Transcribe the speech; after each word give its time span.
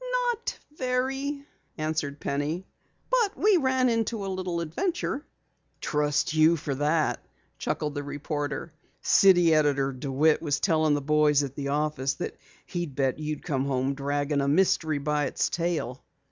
"Not 0.31 0.57
very," 0.75 1.45
answered 1.77 2.19
Penny, 2.19 2.65
"but 3.11 3.37
we 3.37 3.57
ran 3.57 3.87
into 3.87 4.25
a 4.25 4.33
little 4.35 4.59
adventure." 4.59 5.23
"Trust 5.79 6.33
you 6.33 6.57
for 6.57 6.73
that," 6.73 7.23
chuckled 7.59 7.93
the 7.93 8.01
reporter. 8.01 8.73
"City 9.03 9.53
Editor 9.53 9.91
DeWitt 9.91 10.41
was 10.41 10.59
telling 10.59 10.95
the 10.95 11.01
boys 11.01 11.43
at 11.43 11.53
the 11.55 11.67
office 11.67 12.15
that 12.15 12.35
he'd 12.65 12.95
bet 12.95 13.19
you 13.19 13.35
would 13.35 13.45
come 13.45 13.65
home 13.65 13.93
dragging 13.93 14.41
a 14.41 14.47
mystery 14.47 14.97
by 14.97 15.25
its 15.25 15.49
tail!" 15.49 16.03